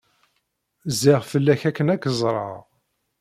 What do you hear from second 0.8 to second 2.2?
Zziɣ fell-ak akken ad